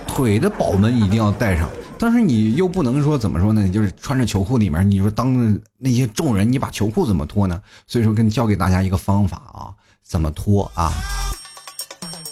[0.06, 1.68] 腿的保温一定要带上，
[1.98, 3.68] 但是你又不能说怎么说呢？
[3.68, 7.60] 就是穿着球裤里面，你说当那些众人，你把球裤怎么脱呢？
[7.88, 10.92] 所以说，跟教给大家一个方法啊，怎么脱啊？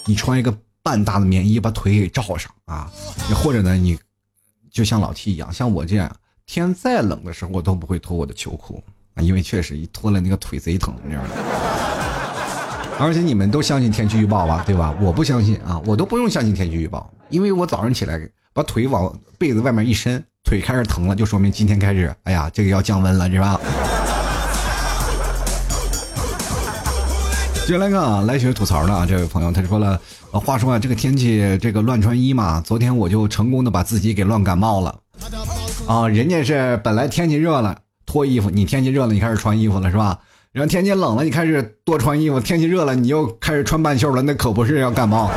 [0.05, 2.91] 你穿一个半大的棉衣，把腿给罩上啊，
[3.33, 3.97] 或者呢，你
[4.69, 6.13] 就像老 T 一样，像我这样，
[6.45, 8.83] 天再冷的时候，我都不会脱我的秋裤
[9.15, 11.29] 啊，因为确实一脱了那个腿贼疼，你知道吗？
[12.99, 14.93] 而且你们都相信天气预报吧，对吧？
[15.01, 18.19] 我不相信啊，我都不用相信天气预报，因为我早上起来
[18.53, 23.59] 把腿往被子外面一伸，腿开始疼了，就说明今天开始，哎呀，这个要降温了，是吧？
[27.65, 29.99] 接下来看啊，来学吐槽的啊，这位朋友他说了，
[30.31, 34.93] 话说啊，这个天气这个乱穿衣嘛，昨天我就成功的把自己给乱感冒了，
[35.87, 40.19] 啊，人家是本来天气热了脱衣服，你天气热了你开始穿衣服了是吧？
[40.51, 45.31] 然后天气冷了你开始多穿衣服，天气热了你又开始穿半袖了，那可不是要感冒。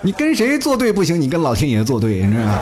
[0.00, 2.58] 你跟谁作对不行，你跟老天爷作对，你知道吗？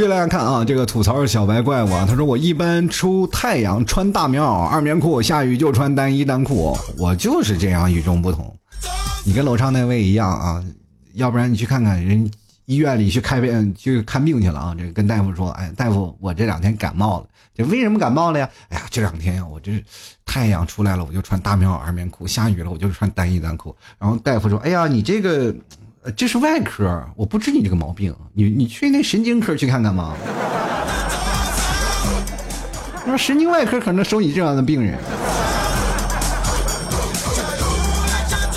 [0.00, 8.56] 接下来看啊，这个吐槽小白怪物啊，他说我一般出太阳穿大棉袄二棉裤，下雨就穿单衣单裤，我就是这样与众不同。
[9.26, 10.64] 你跟楼上那位一样啊，
[11.12, 12.30] 要不然你去看看人
[12.64, 18.48] 医院里去开病去看病去了啊，这跟大夫说，哎，大夫，我这两天感冒了，这为什么感冒了呀？
[18.70, 19.84] 哎呀，这两天呀，我这
[20.24, 23.76] 太阳出来了，我就穿大棉袄二棉裤，下雨了我就穿单衣单裤。
[23.98, 25.54] 然后大夫说，哎呀，你这个。
[26.16, 30.14] 这是外科，我不治你这个毛病，你你去那神经科去看看嘛。
[33.04, 34.98] 说神经外科可能收你这样的病人。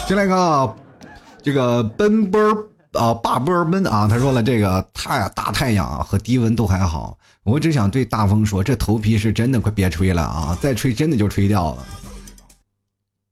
[0.07, 0.75] 进来个
[1.41, 2.39] 这个奔波
[2.93, 11.85] 啊，霸波奔啊，他说了，这个太大太阳和低温都还好，我只想对大风说，这头皮是真的快别吹了啊，再吹真的就吹掉了。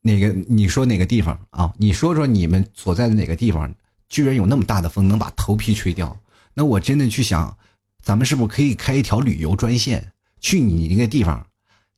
[0.02, 0.28] 哪个？
[0.50, 1.71] 你说哪个地方啊？
[1.78, 3.71] 你说说你们所在的哪个地方？
[4.12, 6.13] 居然有那么大的风能把头皮吹掉，
[6.54, 7.56] 那我真的去想，
[8.04, 11.41] 咱们是不是可以开一条旅游专线去你那个地方，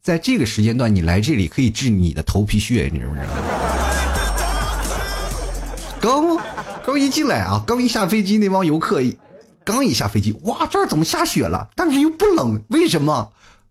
[0.04, 3.26] 在这个时间段你来这里可以治你的头皮屑，你知不知道？
[6.00, 6.38] 刚
[6.86, 9.02] 刚一进来啊，刚一下飞机，那帮游客
[9.66, 11.68] 刚一下飞机，哇，这儿怎么下雪了？
[11.76, 13.28] 但是又不冷，为什么？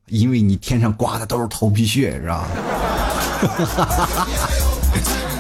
[0.09, 2.49] 因为你天上刮的都是头皮屑，是吧？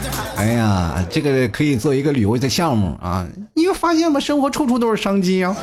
[0.43, 3.25] 哎呀，这个可以做一个旅游的项目啊！
[3.55, 4.19] 你会发现吗？
[4.19, 5.55] 生活处处都是商机啊！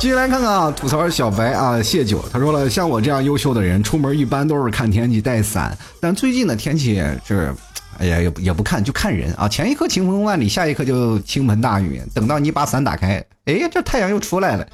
[0.00, 6.94] 继续来看看啊，吐槽小白啊，谢九他说了，像我这样优秀的人，出门一般都是看天气带伞，但最近的天气
[7.26, 7.54] 是，
[7.98, 9.46] 哎呀，也也不看，就看人啊！
[9.46, 14.66] 前一刻晴空万里，下一刻就倾盆大雨，等到你把伞打开，哎，这太阳又出来了。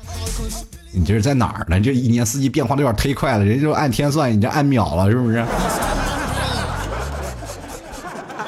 [0.93, 1.81] 你这是在哪儿呢？
[1.81, 5.45] 这一年四季变化的有点忒快了，人家就按天算，你这按秒了，是不是？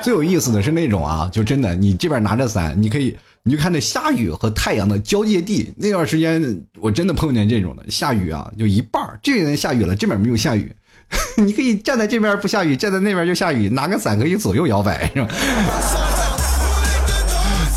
[0.04, 5.72] 最有意思的是那种啊，就真的，你这边拿着伞，你可以，你就看那下雨和太阳的交界地。
[5.78, 10.70] 那段时间我真的碰见这种的，下雨啊，就一半，这边下雨了，这边没有下雨，
[11.42, 15.28] 你可以站在这边不下雨，站在那边就下雨，拿个伞可以左右摇摆，是吧？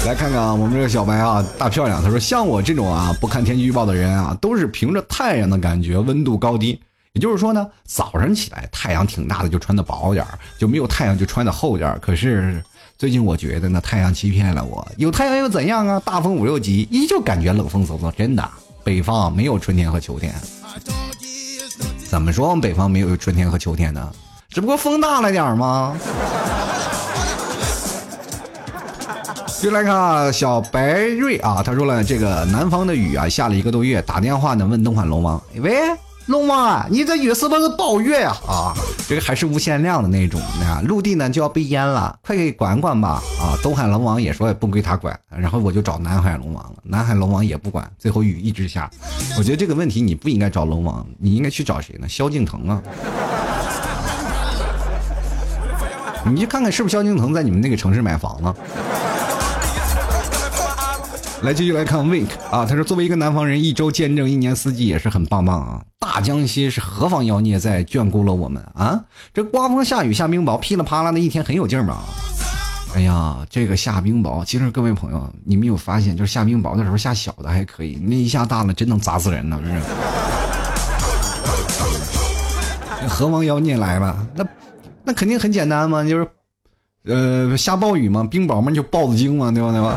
[0.05, 6.77] 来看看啊，我们这个小白啊，大漂亮，他说像我这种啊不看天气预报的人啊，都是凭着太阳的感觉，温度高低。
[7.17, 11.97] 也就是说呢，早上起来太阳挺大的，就穿的薄点儿；就没有太阳就穿的厚点儿。
[11.99, 12.63] 可是
[12.95, 14.87] 最近我觉得呢，太阳欺骗了我。
[14.97, 15.99] 有太阳又怎样啊？
[16.05, 18.11] 大风五六级，依旧感觉冷风嗖嗖。
[18.11, 18.47] 真的，
[18.83, 20.31] 北方没有春天和秋天。
[22.07, 24.11] 怎么说我们北方没有春天和秋天呢？
[24.51, 25.97] 只不过风大了点儿吗？
[29.59, 35.73] 就来看小白瑞啊，他说了，这个南方的雨啊，下了一个多月，打电话呢问东海龙王，喂。
[36.27, 38.35] 龙王啊，你这雨是不是暴雨呀？
[38.45, 38.73] 啊，
[39.07, 43.21] 这个还是无限量的那种啊，陆地呢就要被淹了，快给管管吧！
[43.39, 48.89] 啊，东海龙王也说也不归他管，然后我就找南海龙王了，南海龙王也不管，最后雨一直下。
[49.37, 52.07] 我觉得这个问题你不应该找龙王，你应该去找谁呢？
[52.09, 52.81] 萧敬腾啊！
[56.25, 58.53] 你去看看是不是萧敬腾在你们那个城市买房了？
[61.43, 65.83] 来继续来看 Wink 啊，他说作为一个南方人，一周见证一年四季也是很棒棒啊！
[65.99, 68.99] 大江西是何方妖孽在眷顾了我们啊？
[69.33, 71.99] 这刮风下雨下冰雹，噼里啪啦的一天很有劲儿嘛！
[72.95, 79.83] 哎呀，这个下冰雹，其实各位朋友，你们有发现，就是下冰雹的时候下小的还可以，那一下大了真能砸死人呢，是不是？
[83.07, 84.27] 何方妖孽来了？
[84.33, 84.43] 那
[85.03, 86.27] 那肯定很简单嘛，就是
[87.05, 89.71] 呃下暴雨嘛，冰雹嘛就豹子精嘛，对吧？
[89.71, 89.95] 对吧？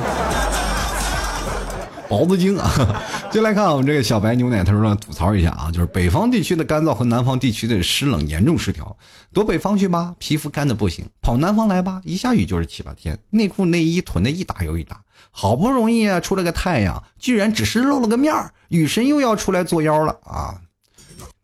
[2.10, 2.68] 雹子精啊！
[3.30, 8.96] 就来看我们这个小白牛奶头呢，吐槽一下啊，就是北方地区的干燥和南方地区的湿冷严重失调。
[9.32, 15.00] 躲北方去吧，皮肤干的不行；跑南方来吧，一下雨就是七八天，内裤内衣囤的一打又一打。
[15.30, 20.60] 好不容易啊出了个太阳，居然只是露了个面儿，雨神又要出来作妖了啊！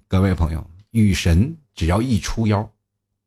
[0.08, 2.68] 各位朋友，雨神只要一出妖。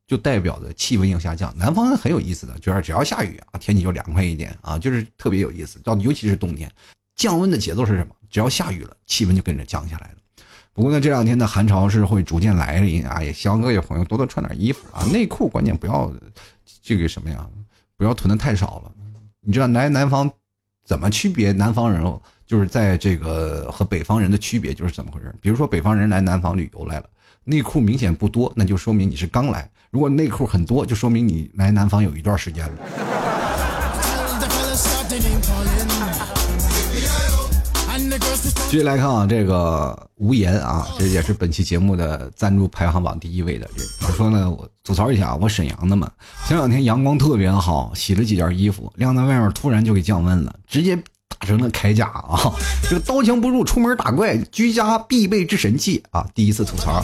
[0.06, 1.56] 就代表着气温要下降。
[1.56, 5.78] 南方很有意思的，就是只要下雨啊，天气就凉快一点啊，就是特别有意思。
[5.84, 6.68] 到尤其是冬天，
[7.20, 8.14] 降温的节奏是什么？
[8.30, 10.14] 只要下雨了，气温就跟着降下来了。
[10.72, 16.10] 不过呢，这两天的寒潮是会逐渐来临啊，也希望各位朋友多多穿点衣服啊，内裤关键不要
[16.82, 17.46] 这个什么呀，
[17.98, 18.92] 不要囤的太少了。
[19.42, 20.30] 你知道来南方
[20.86, 22.02] 怎么区别南方人？
[22.46, 25.30] 就是在这个和北方人的区别就是怎么回事？
[25.42, 27.04] 比如说北方人来南方旅游来了，
[27.44, 29.70] 内裤明显不多，那就说明你是刚来。
[29.90, 33.29] 如果内裤很多，就说明你来南方有一段时间了。
[38.70, 43.68] 继续来看啊，这个无言啊，这也是本期节目的赞助排行榜第一位的。
[43.98, 46.08] 他说呢，我吐槽一下，我沈阳的嘛，
[46.46, 50.94] 前两天阳光特别好，洗了几件衣服，晾在外面，突然就给降温了，直接
[51.36, 52.54] 打成了铠甲啊！
[52.88, 56.24] 这个刀枪不入，出门打怪，居家必备之神器啊！
[56.32, 57.02] 第一次吐槽。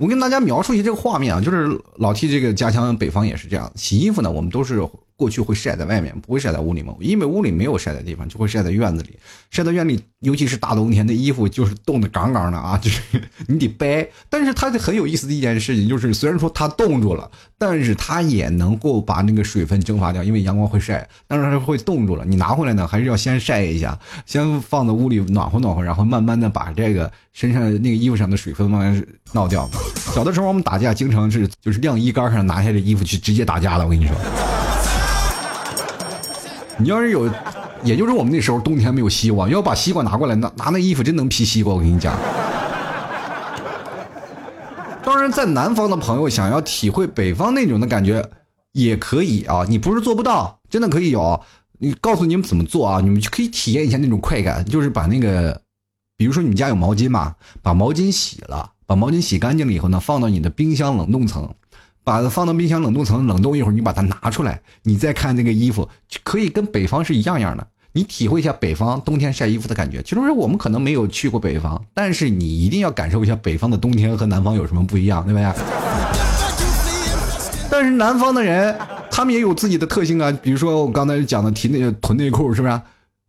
[0.00, 4.84] 我跟大家描述一下这个画面啊，就是老 T 这个家乡北方也是这样，洗衣服呢，我们都是。
[5.16, 6.94] 过去会晒在外面，不会晒在屋里嘛？
[7.00, 9.18] 因为屋里没有晒的地方，就会晒在院子里。
[9.50, 13.00] 晒在院里，尤其是大冬天的衣服，就是冻得杠杠的啊， 就是
[13.46, 14.06] 你得掰。
[14.28, 22.24] 但是它很有意思的一件事情，就是虽然说它冻住了，但是它也能够把那个水分蒸发掉，因为阳光会晒，但是它会冻住了。
[22.26, 29.68] 你拿回来呢，还是要先晒一下，先放在屋里暖和暖和，然后慢慢的把这个身上那个衣服上的水分慢慢闹掉。
[30.14, 33.84] 小的时候我们打架，经常是就是晾衣杆上拿下这衣服去直接打架了。
[33.84, 34.14] 我跟你说。
[36.78, 37.30] 你要是有，
[37.82, 41.72] 也就是我们那时候冬天没有西瓜，要把西瓜拿过来，拿拿那衣服真能劈西瓜。
[41.74, 42.14] 我跟你讲。
[45.02, 48.28] 当然，在南方的朋友想要体会北方那种的感觉，
[48.72, 49.64] 也可以啊。
[49.68, 51.40] 你不是做不到，真的可以有。
[51.78, 53.00] 你告诉你们怎么做啊？
[53.00, 55.60] 你们就可以体验一下那种快感，就是把那个，
[56.16, 61.48] 比如说你们家有毛巾嘛，把毛巾洗了，把毛巾洗干净了以后呢，放到你的冰箱冷冻层。
[62.06, 65.88] 把它放到冰箱冷冻层冷冻一会儿，你把它拿出来，你再看那个衣服，
[66.22, 67.66] 可以跟北方是一样样的。
[67.94, 70.00] 你体会一下北方冬天晒衣服的感觉。
[70.04, 75.52] 其实我们可能没有去过北方，但是你一定要感受一下北方的冬天和南方有什么不一样，对不对？
[77.68, 78.78] 但是南方的人，
[79.10, 80.30] 他们也有自己的特性啊。
[80.40, 82.80] 比如说我刚才讲的提那个囤内裤，是不是？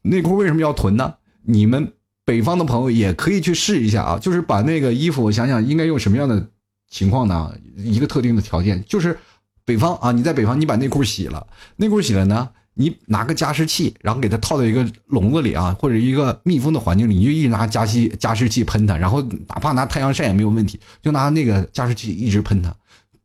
[0.03, 1.15] 内裤为什么要囤呢？
[1.45, 6.45] 你们北方的朋友也可以去试一下啊，就是把那个衣服，我想想应该用什么样的。
[6.89, 7.51] 情况呢？
[7.75, 9.17] 一个特定的条件就是，
[9.65, 22.73] 北方啊，你在北方，你把内裤洗了，内裤洗了呢，你拿个加湿器，然后给它套在一个笼子里啊，或者一个密封的环境里，你就一直拿加湿加湿器喷它，然后哪怕拿太阳晒也没有问题，就拿那个加湿器一直喷它，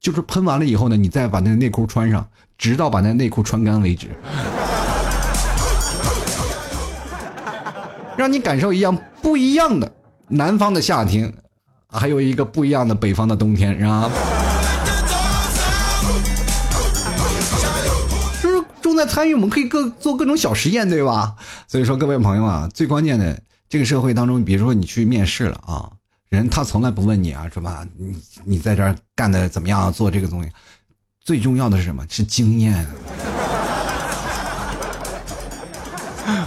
[0.01, 4.09] 就是喷完了以后呢，你再把那个内裤穿上，直到把那内裤穿干为止，
[8.17, 9.91] 让你感受一样不一样的
[10.29, 11.33] 南方的夏天。
[11.93, 14.11] 还有一个不一样的北方的冬天，是吧？
[18.43, 21.35] 就是重在参与，我们可以各做各种小实验，对吧？
[21.69, 23.39] 所以说，各位朋友啊，最关键的
[23.69, 25.91] 这个社会当中，比如说你去面试了啊，
[26.31, 27.87] 人他从来不问你啊，是吧？
[27.99, 29.93] 你你在这儿干的怎么样？
[29.93, 30.51] 做这个东西，
[31.23, 32.05] 最重要的是什么？
[32.09, 32.87] 是经验。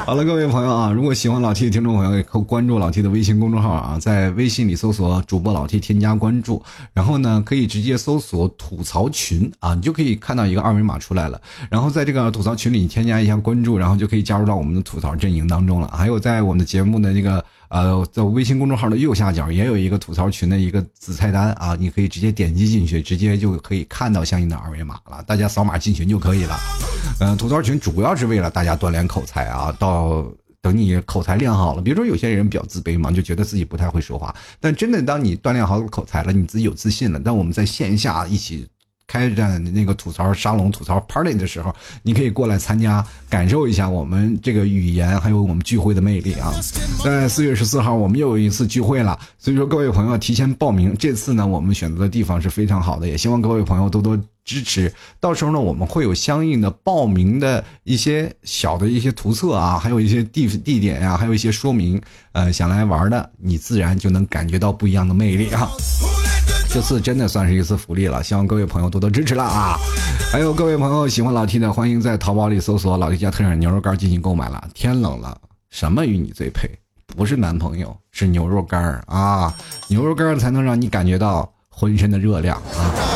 [0.06, 6.62] 好了，各位朋友啊，如果喜欢老 T 的听众朋友，可以关注老 T 的微信公众号啊，在微信里搜索主播老 T，添加关注，
[6.94, 11.42] 然后呢，可以直接搜索吐槽群啊，你就可以看到一个二维码出来了，
[11.72, 15.88] 然后在这个吐槽群里添加一下关注，然后就可以加入到我们的吐槽阵营当中了。
[15.88, 17.44] 还有在我们的节目的那个。
[17.68, 25.22] 呃，在微信公众号的右下角也有一个吐槽群的一个子菜单啊，你可以直接点击进去，直接就可以看到相应的二维码了。
[25.26, 26.56] 大家扫码进群就可以了。
[27.20, 29.95] 嗯，吐槽群主要是为了大家锻炼口才啊，到
[30.62, 38.68] 等你口才练好了，比如说有些人比较自卑嘛，就觉得自己不太会说话，但真的当你锻炼好口才了，你自己有自信了，但我们在线下一起。
[39.08, 41.72] 开展那个吐槽沙龙、吐槽 party 的时候，
[42.02, 46.52] 你可以过来参加，感受一下我们这个语言还有我们聚会的魅力啊！
[47.04, 50.96] 在四月十四号，我们又有一次聚会了，所以说各位朋友提前报名。
[50.98, 54.94] 这次呢，我们选择的地方是非常好的，也希望各位朋友多多支持。
[55.20, 62.02] 到时候呢，我们会有相应的报名的一些小的一些图册啊，还有一些地地点呀，还有一些说明。
[62.32, 65.70] 呃，想来玩的，你自然就能感觉到不一样的魅力啊！
[66.70, 69.78] 这次真的算是一次福利了，希望各位朋友多多支持了啊！
[70.32, 74.70] 还有各位朋友喜欢老 T 的，欢迎在淘宝里搜索“老 T 家特产牛肉干”进行购买了。
[74.74, 75.38] 天冷了，
[75.70, 76.70] 什么与你最配？
[77.16, 79.56] 不是男朋友，是牛肉干儿啊！
[79.88, 83.15] 牛肉干才能让你感觉到浑身的热量啊！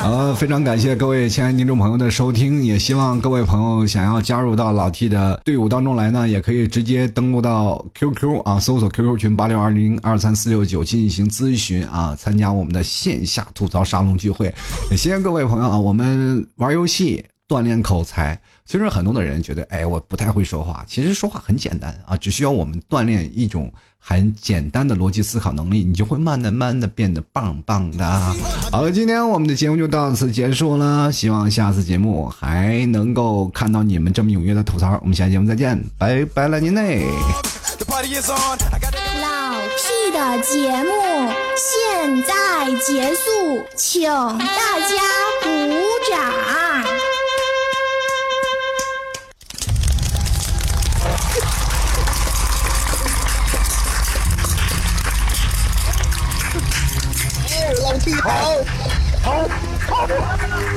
[0.00, 14.46] 好，非常感谢各位亲爱的听众朋友的收听，也希望各位朋友想要加入到老 T 的队伍当中来呢，也可以直接登录到 QQ 啊，搜索 QQ 群八六二零二三四六九进行咨询啊，参加我们的线下吐槽沙龙聚会。
[14.90, 18.40] 也谢谢各位朋友啊，我们玩游戏锻炼口才。
[18.64, 20.84] 其实很多的人觉得，哎，我不太会说话。
[20.86, 28.04] 其实说话很简单啊，只需要我们锻炼一种很简单的逻辑思考能力，你就会慢的慢的变得棒棒的。
[28.72, 34.98] 好了，今天我们的节目就到此结束了，希望下次节目还能够看到你们这么踊跃的吐槽。
[35.02, 37.04] 我们下期节目再见，拜拜了您嘞！
[39.20, 40.90] 老屁的节目
[41.56, 44.96] 现在结束，请大家
[45.42, 45.48] 鼓
[46.10, 46.87] 掌。
[57.88, 58.28] 老弟好，
[59.22, 59.48] 好，
[59.88, 60.06] 好，好，